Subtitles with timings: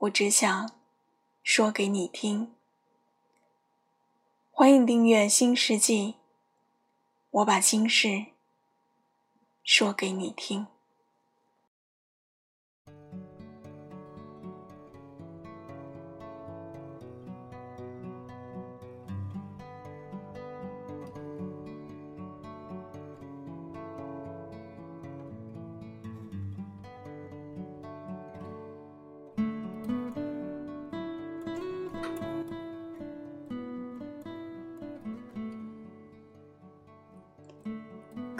[0.00, 0.72] 我只想
[1.42, 2.54] 说给你听。
[4.50, 6.12] 欢迎订阅《新世纪》，
[7.28, 8.28] 我把心事
[9.62, 10.68] 说给你听。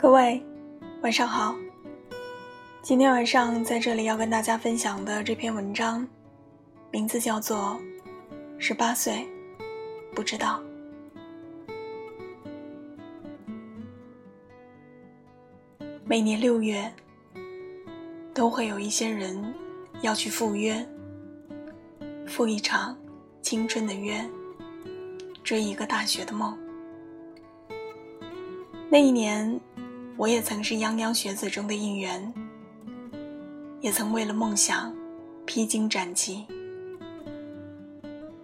[0.01, 0.43] 各位，
[1.03, 1.55] 晚上好。
[2.81, 6.07] 今天晚上在这里要跟大家分享的这篇文章，
[6.89, 7.79] 名字叫做
[8.59, 9.27] 《十八岁
[10.15, 10.59] 不知道》。
[16.03, 16.91] 每年六月，
[18.33, 19.53] 都会有一些人
[20.01, 20.83] 要去赴约，
[22.25, 22.97] 赴一场
[23.43, 24.19] 青春的约，
[25.43, 26.57] 追一个大学的梦。
[28.89, 29.61] 那一年。
[30.21, 32.31] 我也曾是泱泱学子中的一员，
[33.79, 34.95] 也曾为了梦想
[35.47, 36.45] 披荆斩棘。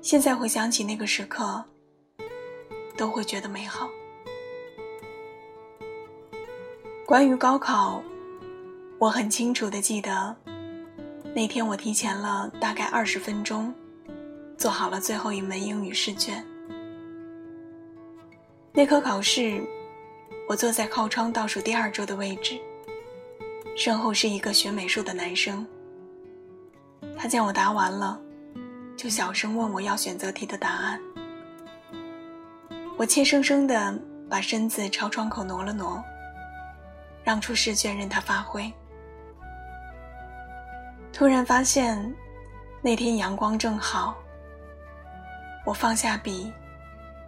[0.01, 1.63] 现在回想起那个时刻，
[2.97, 3.87] 都会觉得美好。
[7.05, 8.01] 关于高考，
[8.97, 10.35] 我很清楚的记得，
[11.35, 13.71] 那天我提前了大概二十分钟，
[14.57, 16.43] 做好了最后一门英语试卷。
[18.73, 19.61] 那科考试。
[20.47, 22.57] 我坐在靠窗倒数第二桌的位置，
[23.75, 25.67] 身后是一个学美术的男生。
[27.17, 28.17] 他见我答完了，
[28.95, 31.01] 就小声问我要选择题的答案。
[32.95, 33.99] 我怯生生地
[34.29, 36.01] 把身子朝窗口挪了挪，
[37.25, 38.71] 让出试卷任他发挥。
[41.11, 42.15] 突然发现，
[42.81, 44.15] 那天阳光正好。
[45.65, 46.53] 我放下笔，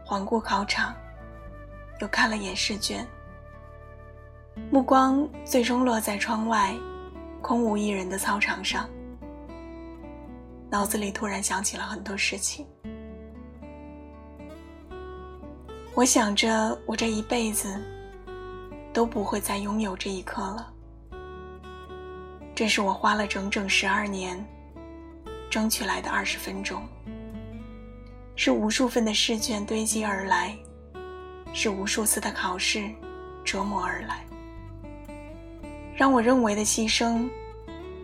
[0.06, 0.96] 环顾考场。
[2.00, 3.06] 又看了眼试卷，
[4.72, 6.74] 目光最终落在窗外
[7.42, 8.90] 空无一人的操场上，
[10.70, 12.66] 脑子里突然想起了很多事情。
[15.94, 17.68] 我想着，我这一辈子
[18.94, 20.74] 都不会再拥有这一刻了。
[22.56, 24.46] 这是我花了整整十二年
[25.50, 26.82] 争取来的二十分钟，
[28.38, 30.58] 是无数份的试卷堆积而来。
[31.54, 32.90] 是无数次的考试
[33.44, 34.26] 折磨而来，
[35.96, 37.30] 让我认为的牺牲，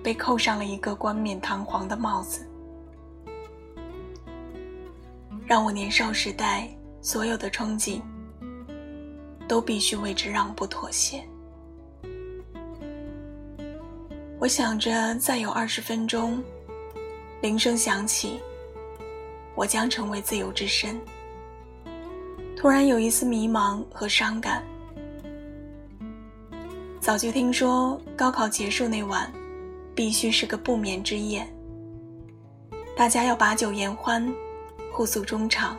[0.03, 2.45] 被扣上了一个冠冕堂皇的帽子，
[5.45, 6.67] 让我年少时代
[7.01, 8.01] 所有的憧憬，
[9.47, 11.23] 都必须为之让步妥协。
[14.39, 16.43] 我想着再有二十分钟，
[17.41, 18.39] 铃声响起，
[19.55, 20.99] 我将成为自由之身。
[22.55, 24.63] 突然有一丝迷茫和伤感。
[26.99, 29.31] 早就听说高考结束那晚，
[29.93, 31.47] 必须是个不眠之夜。
[32.95, 34.33] 大家要把酒言欢，
[34.91, 35.77] 互诉衷肠。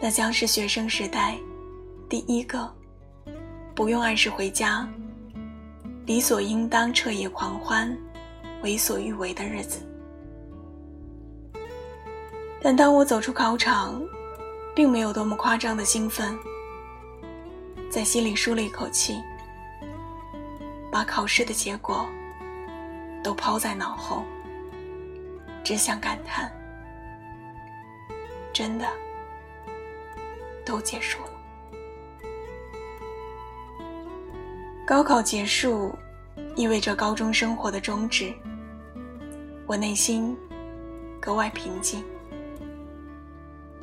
[0.00, 1.38] 那将是学生时代
[2.08, 2.68] 第一个
[3.74, 4.86] 不用按时回家，
[6.04, 7.96] 理所应当彻夜狂欢，
[8.62, 9.78] 为所欲为的日子。
[12.60, 14.02] 但当我走出考场，
[14.74, 16.38] 并没有多么夸张的兴奋，
[17.90, 19.22] 在心里舒了一口气，
[20.90, 22.08] 把考试的结果
[23.22, 24.24] 都抛在脑后，
[25.62, 26.50] 只想感叹：
[28.52, 28.86] 真的
[30.64, 31.30] 都结束了。
[34.86, 35.94] 高考结束，
[36.56, 38.34] 意味着高中生活的终止。
[39.66, 40.36] 我内心
[41.20, 42.04] 格外平静。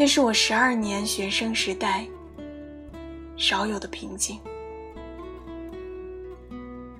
[0.02, 2.08] 那是我十二年学生时代
[3.36, 4.40] 少有的平静。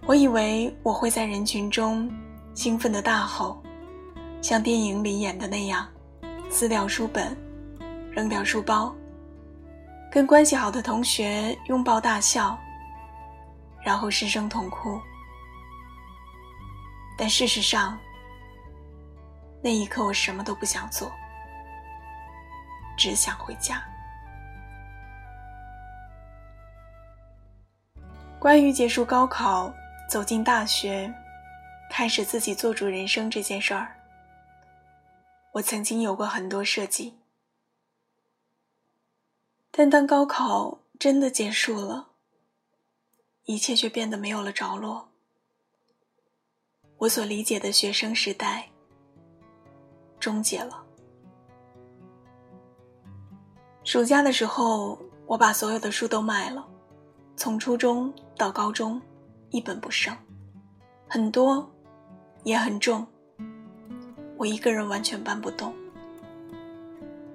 [0.06, 2.12] 我以为我会在人群中
[2.54, 3.64] 兴奋的大吼，
[4.42, 5.88] 像电影里演的那样，
[6.50, 7.38] 撕掉书本，
[8.12, 8.94] 扔掉书包，
[10.12, 12.60] 跟关系好的同学拥抱大笑，
[13.82, 15.00] 然后失声痛哭。
[17.18, 17.98] 但事实上，
[19.64, 21.10] 那一刻我什么都不想做，
[23.00, 23.82] 只想回家。
[28.38, 29.74] 关于结束高考、
[30.10, 31.12] 走进大学、
[31.90, 33.96] 开始自己做主人生这件事儿，
[35.54, 37.18] 我曾经有过很多设计。
[39.72, 42.10] 但当高考真的结束了，
[43.46, 45.10] 一切却变得没有了着落。
[46.98, 48.68] 我所理解的学生时代
[50.20, 50.84] 终结了。
[53.90, 56.64] 暑假的时候，我把所有的书都卖了。
[57.36, 59.02] 从初中到高中，
[59.50, 60.16] 一本不剩，
[61.08, 61.68] 很多，
[62.44, 63.04] 也很重。
[64.38, 65.74] 我一个人完全搬不动。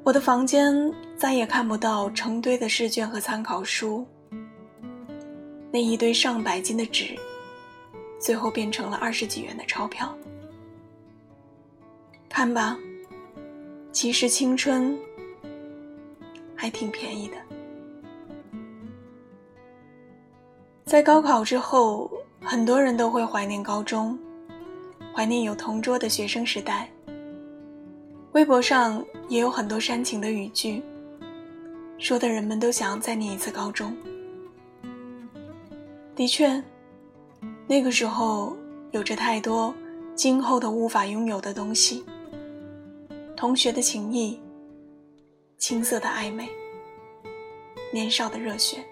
[0.05, 0.73] 我的房间
[1.17, 4.07] 再也看不到成堆的试卷和参考书，
[5.73, 7.17] 那一堆上百斤的纸，
[8.21, 10.17] 最后变成了二十几元的钞票。
[12.29, 12.79] 看吧，
[13.91, 14.97] 其实青春
[16.55, 17.37] 还挺便宜的。
[20.85, 22.11] 在高考之后，
[22.43, 24.19] 很多人都会怀念高中，
[25.15, 26.89] 怀念有同桌的学生时代。
[28.33, 30.83] 微博上也有很多煽情的语句，
[31.99, 33.97] 说的人们都想要再念一次高中。
[36.15, 36.62] 的确，
[37.67, 38.57] 那个时候
[38.93, 39.75] 有着太多
[40.15, 42.05] 今后都无法拥有的东西：
[43.37, 44.39] 同学的情谊、
[45.66, 46.46] 青涩的暧昧、
[47.90, 48.84] 年少的热血。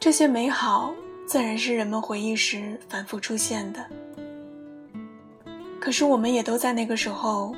[0.00, 0.92] 这些美好
[1.28, 3.88] 自然是人们回忆时反复出现的。
[5.80, 7.54] 可是，我们也都在那个时候，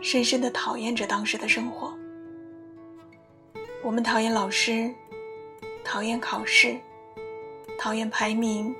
[0.00, 1.92] 深深的讨厌着当时的生活。
[3.82, 4.88] 我们讨厌老师，
[5.82, 6.78] 讨厌考试，
[7.76, 8.72] 讨厌排名，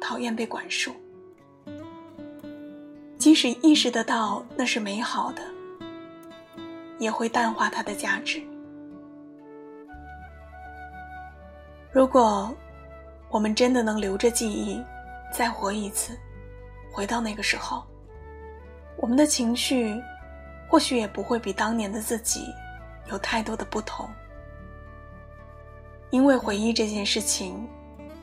[0.00, 0.92] 讨厌被管束。
[3.18, 5.42] 即使意识得到那是美好的，
[6.98, 8.42] 也会淡化它的价值。
[11.90, 12.54] 如果
[13.30, 14.82] 我们真的能留着记忆，
[15.32, 16.18] 再活一次，
[16.92, 17.82] 回到那个时候，
[18.96, 20.00] 我们的情绪
[20.68, 22.52] 或许也不会比当年的自己
[23.10, 24.08] 有太多的不同。
[26.10, 27.68] 因为回忆这件事情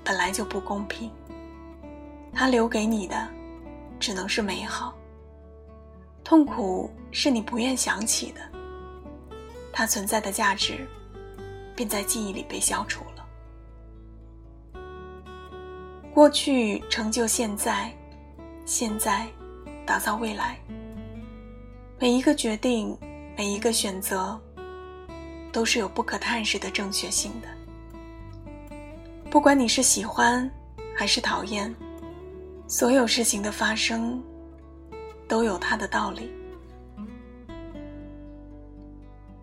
[0.04, 1.12] 本来就不公平，
[2.33, 3.27] 它留给你的
[4.00, 4.95] 只能是美好，
[6.24, 8.42] 痛苦是你不愿想起的，
[9.77, 10.88] 它存在的价值
[11.75, 14.81] 便在记忆里被消除了。
[16.13, 17.94] 过去成就现在，
[18.66, 19.27] 现在
[19.86, 20.57] 打造未来。
[22.00, 22.98] 每一个决定，
[23.38, 24.39] 每一个选择，
[25.51, 28.77] 都是有不可探视的正确性的。
[29.30, 30.50] 不管你是喜欢
[30.95, 31.75] 还是讨厌，
[32.66, 34.24] 所有事情的发生
[35.27, 36.31] 都有它的道理。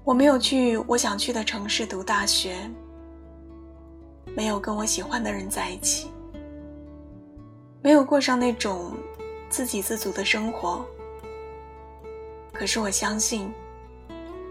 [0.05, 2.57] 我没有去我想去的城市读大学，
[4.35, 6.11] 没有跟我喜欢的人在一起。
[7.81, 8.97] 没有过上那种
[9.49, 10.85] 自给自足的生活，
[12.53, 13.53] 可是我相信，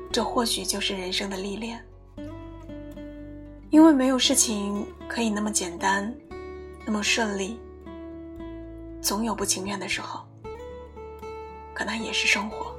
[0.10, 1.84] 这或许就是人生的历练。
[3.70, 6.14] 因为没有事情可以那么简单，
[6.86, 7.60] 那么顺利，
[9.02, 10.22] 总有不情愿的时候，
[11.74, 12.74] 可那也是生活。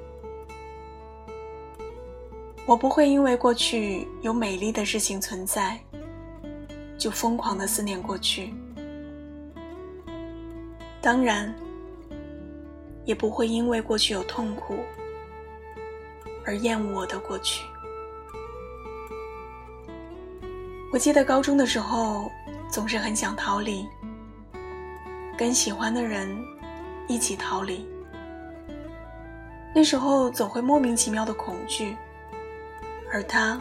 [2.65, 5.79] 我不会因为过去有美丽的事情存在，
[6.97, 8.55] 就疯狂的思念过去。
[11.01, 11.53] 当然，
[13.05, 14.79] 也不会因为过去有痛苦
[16.47, 17.65] 而厌恶我的过去。
[20.93, 22.31] 我记得高中的时候，
[22.71, 23.85] 总是很想逃离，
[25.37, 26.29] 跟喜欢的人
[27.09, 27.85] 一起逃离。
[29.75, 31.97] 那时候总会莫名其妙的恐惧，
[33.13, 33.61] 而他，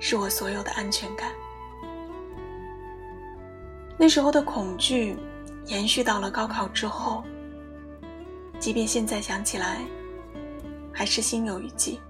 [0.00, 1.30] 是我所有的安全感。
[3.96, 5.16] 那时候的恐惧。
[5.66, 7.22] 延续到了高考之后，
[8.58, 9.82] 即便现在想起来，
[10.92, 12.00] 还是心有余悸。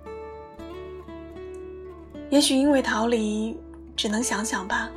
[2.30, 3.58] 也许因为逃离，
[3.96, 4.88] 只能想想吧。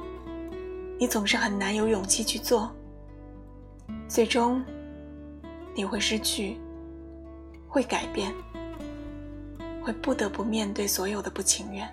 [0.97, 2.71] 你总是很难有勇气去做，
[4.07, 4.63] 最终
[5.75, 6.57] 你会失去，
[7.67, 8.31] 会改变，
[9.83, 11.87] 会不得不面对所有的不情愿，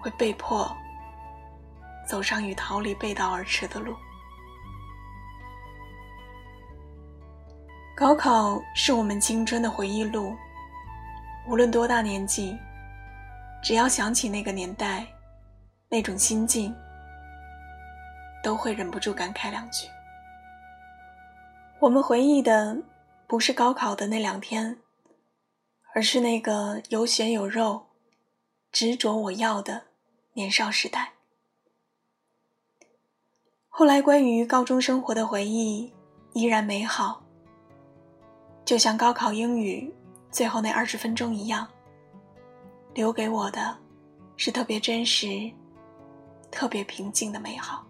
[0.00, 0.74] 会被迫
[2.06, 3.94] 走上与逃离背道而驰的路。
[7.94, 10.34] 高考是我们青春的回忆录，
[11.46, 12.56] 无论多大年纪，
[13.62, 15.04] 只要想起那个年代，
[15.88, 16.74] 那种心境，
[18.42, 19.88] 都会忍不住感慨两句。
[21.80, 22.76] 我们回忆的
[23.26, 24.78] 不是高考的那两天，
[25.98, 27.86] 而是那个有血有肉、
[28.70, 29.82] 执着我要的
[30.34, 31.14] 年少时代。
[33.66, 35.92] 后来关于高中生活的回忆
[36.34, 37.20] 依然美好，
[38.64, 39.92] 就像高考英语
[40.30, 41.66] 最后那二十分钟一样，
[42.94, 43.76] 留给我的
[44.36, 45.50] 是特别真实、
[46.48, 47.84] 特别平静的美好。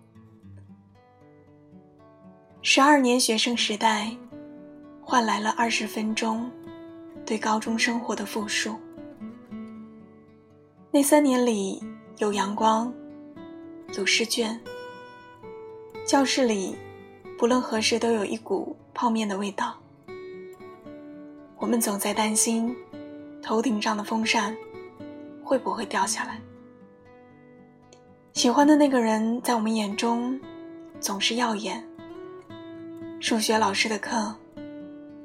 [2.62, 4.16] 十二年学生时代，
[5.02, 6.50] 换来了二十分钟
[7.28, 8.74] 对高中生活的复述。
[10.90, 11.78] 那三年里，
[12.16, 12.90] 有阳光，
[13.98, 14.58] 有试卷。
[16.06, 16.74] 教室里，
[17.36, 19.78] 不论何时都有一股泡面的味道。
[21.58, 22.74] 我们总在担心，
[23.42, 24.56] 头顶上的风扇
[25.44, 26.40] 会不会掉下来。
[28.32, 30.40] 喜欢的那个人在我们眼中
[30.98, 31.86] 总是耀眼。
[33.20, 34.34] 数学老师的课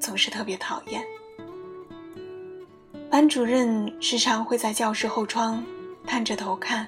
[0.01, 1.01] 总是特别讨厌。
[3.13, 5.63] 班主任时常会在教室后窗
[6.03, 6.87] 探着头看。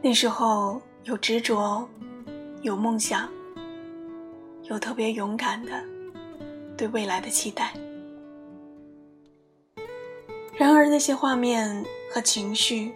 [0.00, 1.84] 那时候有执着。
[2.60, 3.28] 有梦想，
[4.70, 5.72] 有特别勇敢的
[6.76, 7.72] 对未来的期待。
[10.54, 12.92] 然而，那些画面和情绪，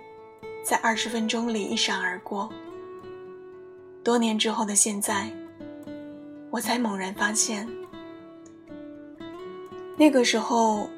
[0.63, 2.49] 在二十分钟里一闪而过。
[4.05, 5.29] 多年之后的现在，
[6.53, 7.69] 我才猛然发现，
[9.97, 10.89] 那个时候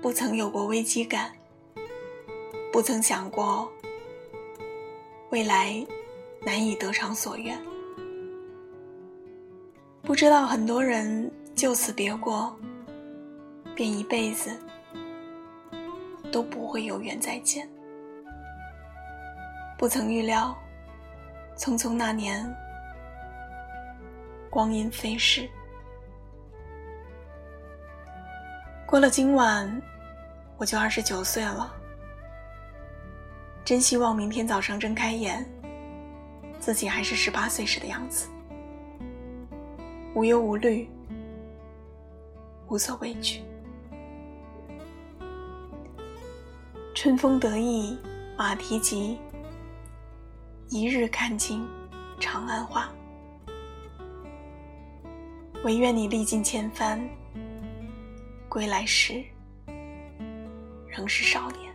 [0.00, 1.32] 不曾有过危机感，
[2.72, 3.70] 不曾想过
[5.30, 5.84] 未来
[6.40, 7.58] 难以得偿所愿。
[10.02, 12.56] 不知道很多人就此别过，
[13.74, 14.50] 便一辈子
[16.30, 17.68] 都不会有缘再见。
[19.76, 20.56] 不曾预料，
[21.56, 22.48] 匆匆那年，
[24.48, 25.48] 光阴飞逝。
[28.88, 29.82] 过了今晚，
[30.56, 31.70] 我就二十九岁了。
[33.62, 35.44] 真希望明天早上睁开眼，
[36.58, 38.30] 自己还是十八岁时的样子。
[40.14, 40.88] 无忧无虑，
[42.68, 43.42] 无所畏惧。
[46.94, 47.94] 春风得意
[48.38, 49.18] 马蹄疾，
[50.70, 51.62] 一日看尽
[52.18, 52.88] 长安花。
[55.62, 56.98] 唯愿你历尽千帆，
[58.48, 59.22] 归来时
[60.88, 61.67] 仍是少年。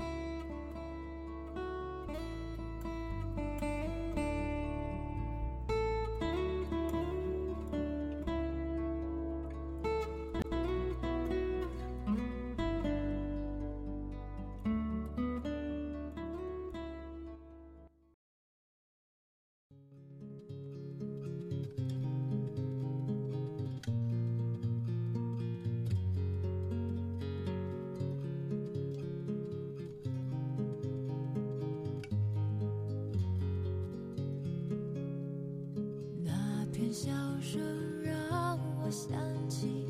[36.94, 37.60] 笑声
[38.04, 39.18] 让我想
[39.50, 39.88] 起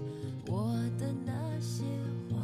[0.48, 1.84] 我的那些
[2.30, 2.38] 花，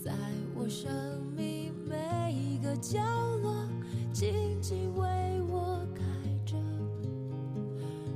[0.00, 0.12] 在
[0.54, 0.88] 我生
[1.36, 3.00] 命每个角
[3.42, 3.52] 落，
[4.12, 6.02] 静静为我开
[6.44, 6.56] 着。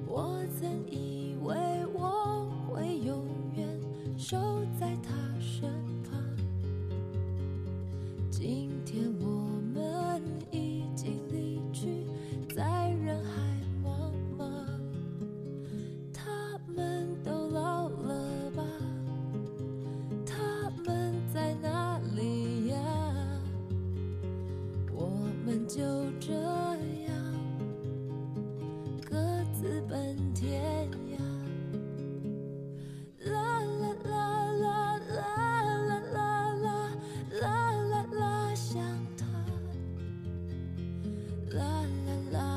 [0.06, 1.56] 我曾以为
[1.92, 3.66] 我会永远
[4.16, 4.38] 守
[4.78, 5.68] 在他身
[6.04, 6.22] 旁，
[8.30, 9.29] 今天我
[41.52, 42.49] la la la.